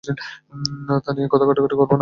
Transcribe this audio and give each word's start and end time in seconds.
তা 1.03 1.09
নিয়ে 1.13 1.27
কথা 1.27 1.45
কাটাকাটি 1.45 1.75
করব 1.75 1.81
না। 1.81 1.89